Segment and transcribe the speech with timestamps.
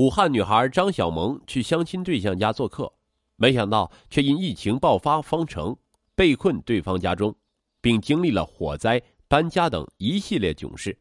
[0.00, 2.90] 武汉女孩张小萌去相亲对象家做客，
[3.36, 5.76] 没想到却因疫情爆发方程，
[6.14, 7.36] 被困对方家中，
[7.82, 10.98] 并经历了火灾、搬家等一系列囧事。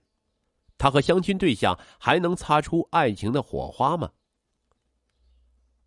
[0.78, 4.12] 她和相亲对象还能擦出爱情的火花吗？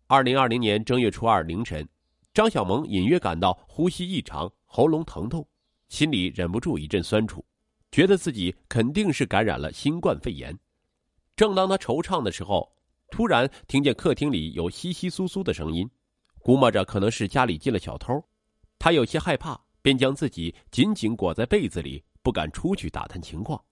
[0.07, 1.87] 二零二零年正月初二凌晨，
[2.33, 5.47] 张小萌隐约感到呼吸异常、喉咙疼痛，
[5.87, 7.45] 心里忍不住一阵酸楚，
[7.91, 10.57] 觉得自己肯定是感染了新冠肺炎。
[11.35, 12.73] 正当她惆怅的时候，
[13.13, 15.87] 突然听见客厅里有窸窸窣窣的声音，
[16.39, 18.11] 估摸着可能是家里进了小偷，
[18.79, 23.63] 他有些害怕，便将自己紧紧裹在被子里，不敢出去打探情况。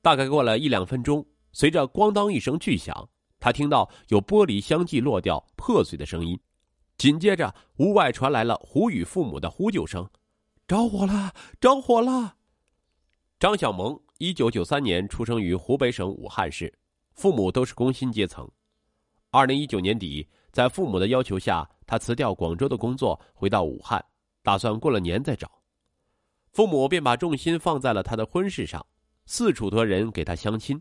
[0.00, 3.06] 大概过了一两分钟，随着“咣当”一声巨响，
[3.38, 6.40] 他听到有玻璃相继落掉、破碎的声音，
[6.96, 10.08] 紧接着屋外传来了胡宇父母的呼救声
[10.66, 11.34] ：“着火了！
[11.60, 12.36] 着火了！”
[13.38, 16.72] 张小萌，一九九三年出生于湖北省武汉市。
[17.16, 18.48] 父母都是工薪阶层。
[19.30, 24.02] 二零一九年底，在父母的要求下，他辞掉广州的工作，回到武汉，
[24.42, 25.50] 打算过了年再找。
[26.52, 28.84] 父母便把重心放在了他的婚事上，
[29.24, 30.80] 四处托人给他相亲。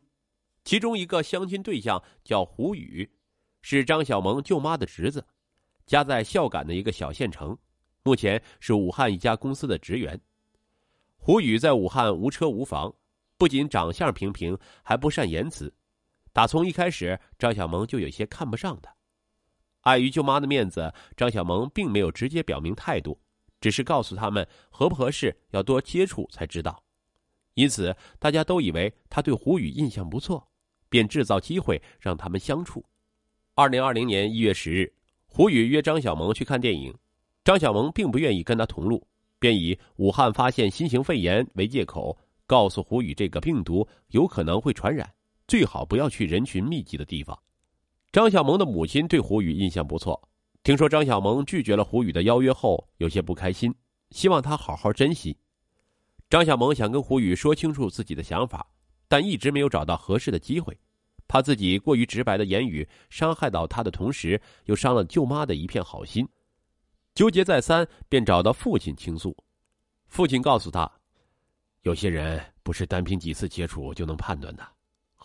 [0.66, 3.10] 其中一个相亲对象叫胡宇，
[3.62, 5.26] 是张小萌舅妈的侄子，
[5.86, 7.58] 家在孝感的一个小县城，
[8.04, 10.20] 目前是武汉一家公司的职员。
[11.18, 12.94] 胡宇在武汉无车无房，
[13.38, 15.74] 不仅长相平平，还不善言辞。
[16.36, 18.94] 打从一开始，张小萌就有些看不上他。
[19.84, 23.18] 碍于舅妈的面子，张小萌并没有直接表明态度，
[23.62, 26.84] 只是告诉他们合不合适要多接触才知道。
[27.54, 30.46] 因此，大家都以为他对胡宇印象不错，
[30.90, 32.84] 便制造机会让他们相处。
[33.54, 34.94] 二零二零年一月十日，
[35.28, 36.94] 胡宇约张小萌去看电影，
[37.46, 39.08] 张小萌并不愿意跟他同路，
[39.40, 45.10] 便以武汉发现新型肺炎为借口，告诉胡宇这个病毒有可能会传染。
[45.48, 47.38] 最好不要去人群密集的地方。
[48.12, 50.30] 张小萌的母亲对胡宇印象不错，
[50.64, 53.76] 听说张小萌拒绝了胡宇的邀约后，有些不开心，
[54.12, 55.38] 希望他好好珍惜。
[56.30, 58.66] 张小萌想跟胡宇说清楚自己的想法，
[59.08, 60.76] 但一直没有找到合适的机会，
[61.28, 66.28] 怕自己过于直白的言语伤害到他的同时，又伤了舅妈的一片好心。
[67.14, 69.36] 纠结再三，便找到父亲倾诉。
[70.08, 70.92] 父亲告诉他，
[71.82, 74.75] 有些人不是单凭几次接触就能判断的。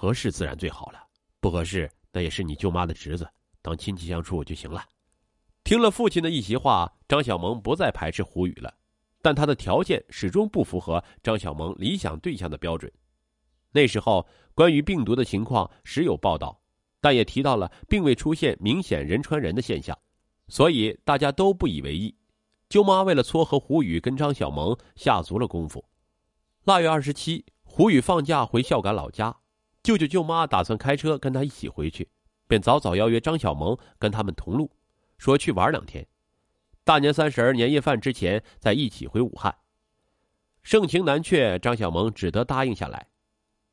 [0.00, 0.98] 合适自然最好了，
[1.40, 3.28] 不合适那也是你舅妈的侄子，
[3.60, 4.82] 当亲戚相处就行了。
[5.62, 8.72] 听了父亲的一席话，张小萌不再排斥胡宇了，
[9.20, 12.90] 但他的条件始终不符合张小萌理想对象的标准。
[13.72, 16.58] 那时候关于病毒的情况时有报道，
[17.02, 19.94] 但也提到了并未出现明显人传人的现象，
[20.48, 22.16] 所以大家都不以为意。
[22.70, 25.84] 舅妈为了撮合胡宇跟张小萌下足了功夫。
[26.64, 29.36] 腊月二十七，胡宇放假回孝感老家。
[29.82, 32.08] 舅舅舅妈打算开车跟他一起回去，
[32.46, 34.70] 便早早邀约张小萌跟他们同路，
[35.16, 36.06] 说去玩两天，
[36.84, 39.56] 大年三十年夜饭之前再一起回武汉。
[40.62, 43.08] 盛情难却，张小萌只得答应下来。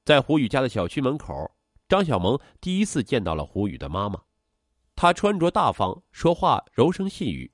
[0.06, 1.52] 在胡宇家的小区门口，
[1.90, 4.22] 张小萌第一次见到了胡宇的妈妈。
[4.96, 7.52] 她穿着大方，说话柔声细语，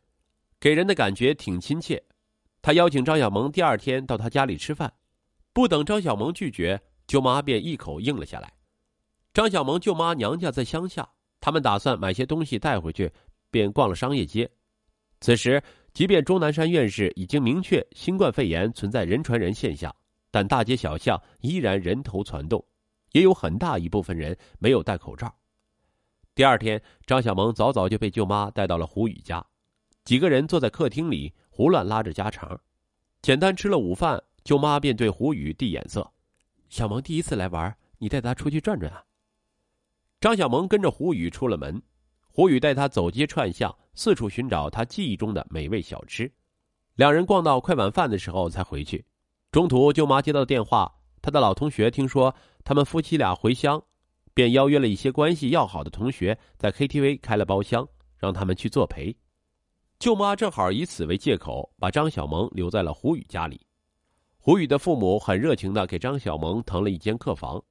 [0.60, 2.04] 给人的感觉挺亲切。
[2.62, 4.94] 她邀请张小萌第二天到她家里吃饭，
[5.52, 6.80] 不等张小萌拒绝。
[7.14, 8.52] 舅妈便一口应了下来。
[9.36, 11.08] 张小萌舅妈娘家在乡下，
[11.40, 13.08] 他们打算买些东西带回去，
[13.52, 14.50] 便逛了商业街。
[15.20, 15.62] 此时，
[15.94, 19.96] 即便钟南山院士已经明确新冠肺炎存在人传人现象，
[20.32, 22.66] 但大街小巷依然人头攒动，
[23.12, 25.32] 也有很大一部分人没有戴口罩。
[26.34, 29.46] 第二天，张小萌早早就被舅妈带到了胡宇家，
[30.04, 32.60] 几个人坐在客厅里胡乱拉着家常，
[33.22, 36.12] 简单吃了午饭，舅妈便对胡宇递眼色。
[36.74, 39.04] 小萌第一次来玩，你带她出去转转啊。
[40.20, 41.80] 张小萌跟着胡宇出了门，
[42.32, 46.34] 胡宇带她走街串巷，四处寻找他记忆中的美味小吃。
[46.96, 49.06] 两人逛到快晚饭的时候才回去。
[49.52, 50.92] 中途，舅妈接到电话，
[51.22, 52.34] 他的老同学听说
[52.64, 53.80] 他们夫妻俩回乡，
[54.34, 57.88] 便邀约了一些关系要好的同学，在 KTV 开了包厢，
[58.18, 59.16] 让他们去作陪。
[60.00, 63.62] 舅妈正好以此为借口，把张小萌留在了胡宇家里。
[64.46, 67.64] 胡宇的父母很热情的给张小萌腾了一间客房，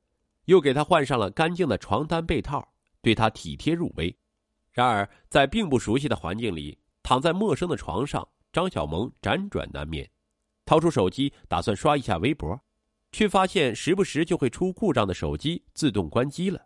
[0.46, 2.66] 又给他换上了干净的床单被套，
[3.02, 4.16] 对他体贴入微。
[4.70, 10.10] 然而，在并不熟悉的环境里，躺在陌生的床上，张小萌辗转难眠。
[10.64, 12.58] 掏出手机打算刷一下微博，
[13.12, 16.58] 却发现时不时就会出故障的手机自动关机了。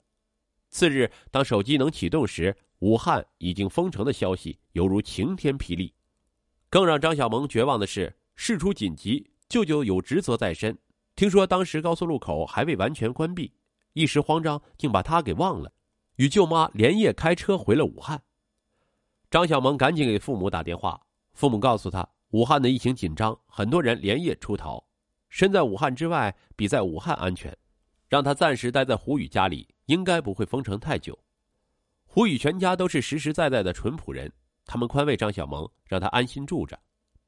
[0.70, 5.92] 次日，当手机能启动时，武汉已经封城的消息犹如晴天霹雳。
[6.70, 9.32] 更让张小萌绝望的是，事出紧急。
[9.48, 10.76] 舅舅有职责在身，
[11.14, 13.52] 听说当时高速路口还未完全关闭，
[13.92, 15.72] 一时慌张竟把他给忘了。
[16.16, 18.22] 与舅妈连夜开车回了武汉。
[19.30, 21.00] 张小萌赶紧给父母打电话，
[21.34, 24.84] 父母告诉他，武汉的疫情紧张，很多人连夜出逃，
[25.28, 27.56] 身在武汉之外比在武汉安全，
[28.08, 31.18] 让他暂时待在胡宇家里，应该不会封城太久。
[32.06, 34.32] 胡宇全家都是实实在在的淳朴人，
[34.64, 36.78] 他们宽慰张小萌，让他安心住着，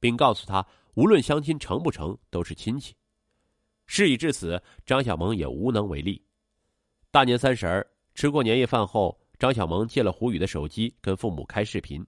[0.01, 2.95] 并告诉他，无论相亲成不成，都是亲戚。
[3.87, 6.23] 事已至此，张小萌也无能为力。
[7.11, 12.05] 大年三十儿吃过年夜饭后，张小萌借了胡宇的手机跟父母开视频。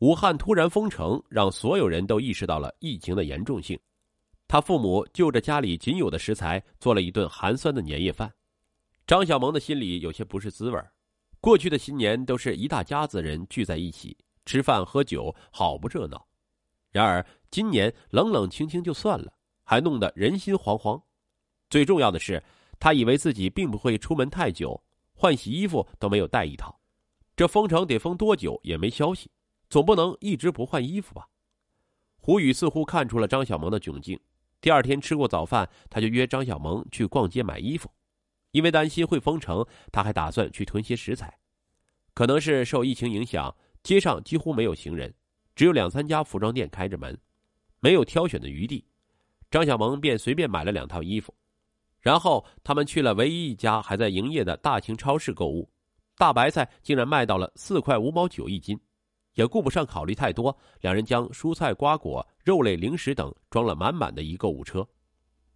[0.00, 3.78] 武汉突然封城，让所有人都意识到了疫情的严重性。
[4.46, 8.30] 他父母就着家里仅有的食材做了一顿寒酸的年夜饭。
[9.06, 10.78] 张小萌的心里有些不是滋味
[11.40, 16.26] 过去的新年都是一大家子人聚在一起吃饭喝酒，好不热闹。
[16.94, 21.02] 然而今年冷冷清清就算了，还弄得人心惶惶。
[21.68, 22.42] 最重要的是。
[22.80, 24.82] 他以为自己并不会出门太久，
[25.14, 26.78] 换洗衣服都没有带一套。
[27.34, 29.30] 这封城得封多久也没消息，
[29.70, 31.26] 总不能一直不换衣服吧？
[32.18, 34.20] 胡宇似乎看出了张小萌的窘境。
[34.60, 37.88] 第二天吃过早饭，他就约张小萌去逛街买衣服。
[38.50, 41.38] 因为担心会封城，他还打算去囤些食材。
[42.12, 45.14] 可能是受疫情影响，街上几乎没有行人，
[45.54, 47.16] 只有两三家服装店开着门，
[47.80, 48.84] 没有挑选的余地。
[49.50, 51.34] 张小萌便随便买了两套衣服。
[52.00, 55.70] 然后他们去了唯一一家还在营业的大型超市购物，
[56.18, 58.78] 大白菜竟然卖到了四块五毛九一斤，
[59.34, 64.86] 也顾不上考虑太多，两人将蔬菜、瓜果、肉类、零食等装了满满的一购物车。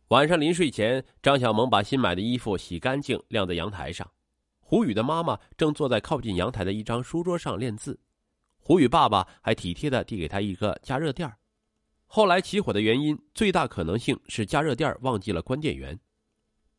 [0.09, 4.11] 晚上临睡前，张小萌把新买的衣服洗干净晾在阳台上，
[4.61, 8.01] 胡宇的妈妈正坐在靠近阳台的一张书桌上练字，
[8.69, 11.27] 胡宇爸爸还体贴的递给他一个加热垫
[12.05, 15.99] 后来起火的原因，最大可能性是加热垫忘记了关电源。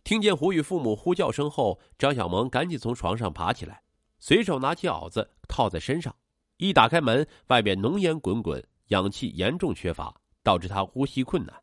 [0.03, 3.81] 听见胡宇父母呼叫声后，张小萌赶紧从床上爬起来，
[4.19, 6.15] 随手拿起袄子套在身上。
[6.57, 10.13] 一打开门，外边浓烟滚滚，氧气严重缺乏，
[10.43, 11.55] 导致他呼吸困难。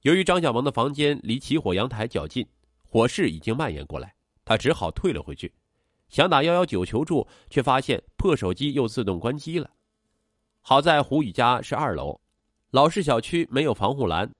[0.00, 2.48] 由于张小萌的房间离起火阳台较近，
[2.82, 4.14] 火势已经蔓延过来，
[4.46, 5.52] 他只好退了回去，
[6.08, 9.70] 想打幺幺九求助，却发现破手机又自动关机了。
[10.60, 12.20] 好在胡宇家是二楼，
[12.70, 14.30] 老式小区没有防护栏。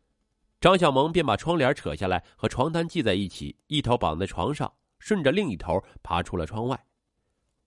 [0.60, 6.84] 张小萌便把窗帘扯下来，和床单系在一起，一头绑在床上，顺着另一头爬出了窗外。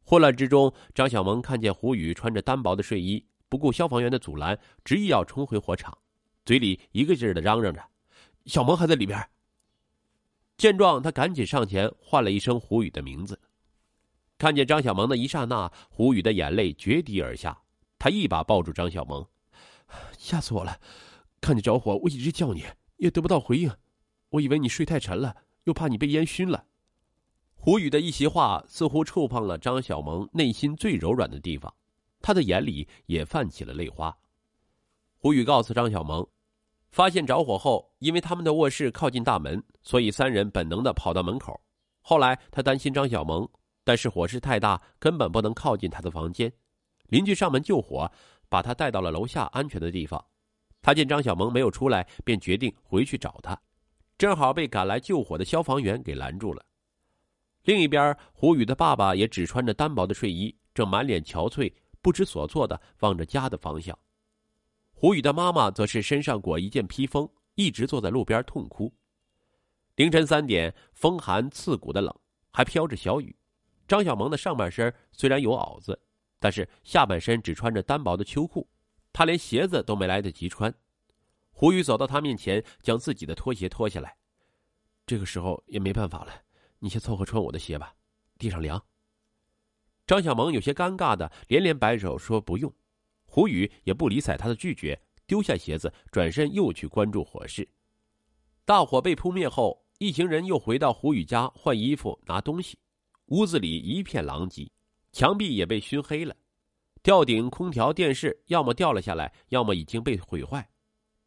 [0.03, 5.95] 混乱之中，张小萌看见胡宇穿着单薄的睡衣，不顾消防员的阻拦，执意要冲回火场，
[6.45, 7.81] 嘴里一个劲儿的嚷嚷着
[8.47, 9.23] ：“小萌还在里边。”
[10.57, 13.39] 见状，他赶紧上前唤了一声胡宇的名字。
[14.39, 17.62] 看见张小萌的一刹那，胡宇的眼泪决堤而下，
[18.00, 19.27] 他一把抱住张小萌
[20.18, 20.80] ：“吓死我了！
[21.41, 22.63] 看你着火，我一直叫你。”
[23.00, 23.71] 也得不到回应，
[24.30, 25.33] 我以为你睡太沉了，
[25.63, 26.65] 又怕你被烟熏了。
[27.56, 31.74] 胡宇的一席话似乎触碰了张小萌内心最柔软的地方，
[32.21, 34.18] 他的眼里也泛起了泪花。
[35.18, 36.27] 胡宇告诉张小萌，
[36.92, 41.62] 发现着火后，因为他们的卧室靠近大门，所以三人本能的跑到门口。
[42.01, 43.47] 后来他担心张小萌，
[43.89, 46.53] 但是火势太大，根本不能靠近他的房间。
[47.07, 48.07] 邻居上门救火，
[48.47, 50.24] 把他带到了楼下安全的地方。
[50.80, 53.59] 他见张小萌没有出来，便决定回去找他，
[54.15, 56.63] 正好被赶来救火的消防员给拦住了。
[57.63, 63.97] 另一边，胡宇的爸爸也只穿着单薄的睡衣，正满脸憔悴、不知所措的望着家的方向。
[64.94, 68.94] 胡宇的妈妈则是身上裹一件披风，一直坐在路边痛哭。
[69.95, 72.16] 凌晨三点，风寒刺骨的冷，
[72.52, 73.35] 还飘着小雨。
[73.89, 75.99] 张小萌的上半身虽然有袄子，
[76.37, 78.69] 但是下半身只穿着单薄的秋裤。
[79.11, 80.71] 他连鞋子都没来得及穿，
[81.49, 84.15] 胡宇走到他面前，将自己的拖鞋脱下来。
[85.07, 86.31] 这个时候也没办法了，
[86.77, 87.95] 你先凑合穿我的鞋吧，
[88.37, 88.79] 地上凉。
[90.05, 92.71] 张小萌有些尴尬的连连摆手说不用，
[93.25, 97.67] 胡宇也不理睬他的拒绝，丢下鞋子，转身又去关注火势。
[98.65, 102.77] 大火被扑灭后，一行人又回到胡宇家换衣服、拿东西，
[103.30, 104.71] 屋子里一片狼藉，
[105.12, 106.36] 墙壁也被熏黑了。
[107.04, 110.68] 吊顶、空调、电视，要么掉了下来，要么已经被毁坏。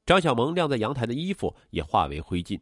[0.04, 2.60] 张小萌晾在阳台的衣服也化为灰烬。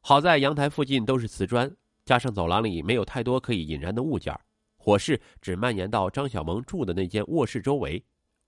[0.00, 4.38] 好在阳台附近都是瓷砖，加上走廊里没有太多可以引燃的物件，
[4.76, 8.04] 火势只蔓延到张小萌住的那间卧室周围，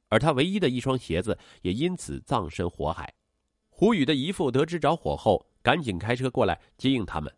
[0.08, 3.12] 而他唯一的一双鞋子也因此葬身火海。
[3.70, 7.34] 胡宇的姨父得知着火后，赶紧开车过来接应他们，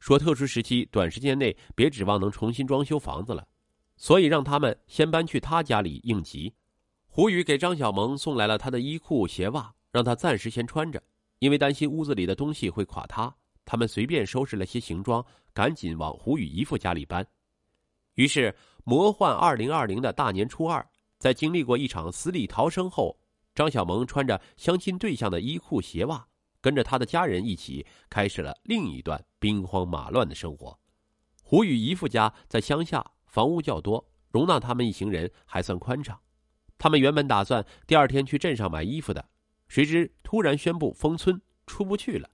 [0.00, 3.46] 说特殊时期短时间内别指望能重新装修房子了。
[3.96, 6.50] 所以让他们先搬去他家里应急。
[7.06, 11.02] 胡宇给张小萌送来了他的衣裤鞋袜，让他暂时先穿着，
[11.38, 13.30] 因为担心屋子里的东西会垮塌。
[13.66, 17.24] 他们随便收拾了些行装，赶紧往胡宇姨父家里搬。
[18.14, 20.84] 于是，魔幻二零二零的大年初二，
[21.18, 23.14] 在经历过一场死里逃生后，
[23.54, 26.26] 张小萌穿着相亲对象的衣裤鞋袜，
[26.60, 30.78] 跟着他的家人一起开始了另一段兵荒马乱的生活。
[31.42, 36.20] 胡雨姨父家在乡下，房屋较多，容纳他们一行人还算宽敞。
[36.78, 39.28] 他们原本打算第二天去镇上买衣服的，
[39.68, 42.30] 谁知突然宣布封村，出不去了。